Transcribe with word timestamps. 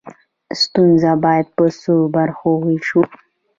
ستونزه 0.61 1.11
باید 1.23 1.47
په 1.55 1.65
څو 1.81 1.95
برخو 2.15 2.49
وویشو. 2.55 3.01